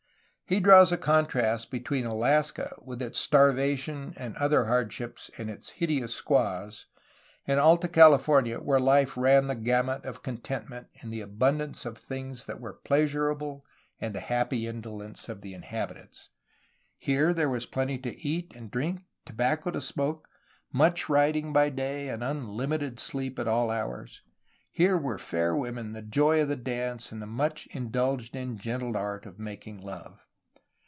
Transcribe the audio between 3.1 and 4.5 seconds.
starvation and